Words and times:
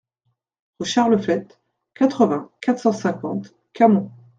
Rue 0.79 0.87
Charles 0.87 1.21
Flet, 1.21 1.47
quatre-vingts, 1.93 2.49
quatre 2.59 2.79
cent 2.81 2.91
cinquante 2.91 3.53
Camon 3.73 4.09